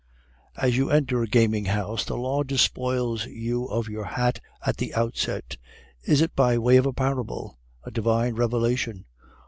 As 0.57 0.77
you 0.77 0.89
enter 0.89 1.21
a 1.21 1.27
gaming 1.27 1.65
house 1.65 2.03
the 2.05 2.17
law 2.17 2.41
despoils 2.41 3.27
you 3.27 3.65
of 3.65 3.87
your 3.87 4.05
hat 4.05 4.39
at 4.65 4.77
the 4.77 4.95
outset. 4.95 5.57
Is 6.01 6.21
it 6.21 6.35
by 6.35 6.57
way 6.57 6.77
of 6.77 6.87
a 6.87 6.91
parable, 6.91 7.59
a 7.83 7.91
divine 7.91 8.33
revelation? 8.33 9.05